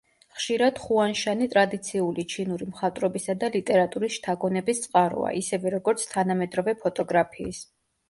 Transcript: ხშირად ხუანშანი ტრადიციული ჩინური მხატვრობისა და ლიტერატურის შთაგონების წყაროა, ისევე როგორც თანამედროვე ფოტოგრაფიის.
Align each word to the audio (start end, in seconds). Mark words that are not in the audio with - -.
ხშირად 0.37 0.79
ხუანშანი 0.85 1.47
ტრადიციული 1.55 2.25
ჩინური 2.35 2.69
მხატვრობისა 2.71 3.37
და 3.45 3.51
ლიტერატურის 3.59 4.19
შთაგონების 4.19 4.85
წყაროა, 4.89 5.33
ისევე 5.45 5.77
როგორც 5.79 6.11
თანამედროვე 6.19 6.81
ფოტოგრაფიის. 6.85 7.67